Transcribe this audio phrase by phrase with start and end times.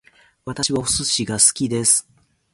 [0.45, 2.09] 私はお寿司が好きです